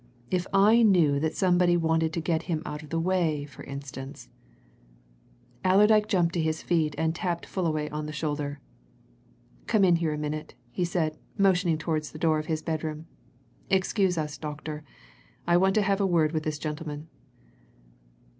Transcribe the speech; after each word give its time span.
"If 0.31 0.47
I 0.51 0.81
knew 0.81 1.19
that 1.19 1.35
somebody 1.35 1.77
wanted 1.77 2.11
to 2.13 2.21
get 2.21 2.41
him 2.49 2.63
out 2.65 2.81
of 2.81 2.89
the 2.89 2.99
way, 2.99 3.45
for 3.45 3.63
instance" 3.65 4.29
Allerdyke 5.63 6.07
jumped 6.07 6.33
to 6.33 6.41
his 6.41 6.63
feet 6.63 6.95
and 6.97 7.13
tapped 7.13 7.45
Fullaway 7.45 7.87
on 7.91 8.07
the 8.07 8.11
shoulder. 8.11 8.59
"Come 9.67 9.83
in 9.85 9.97
here 9.97 10.11
a 10.11 10.17
minute," 10.17 10.55
he 10.71 10.85
said, 10.85 11.19
motioning 11.37 11.77
towards 11.77 12.11
the 12.13 12.17
door 12.17 12.39
of 12.39 12.47
his 12.47 12.63
bedroom. 12.63 13.05
"Excuse 13.69 14.17
us, 14.17 14.39
doctor 14.39 14.83
I 15.45 15.55
want 15.55 15.75
to 15.75 15.83
have 15.83 16.01
a 16.01 16.07
word 16.07 16.31
with 16.31 16.45
this 16.45 16.57
gentleman. 16.57 17.07